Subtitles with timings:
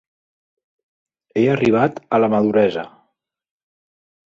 [1.41, 2.91] He arribat a la maduresa.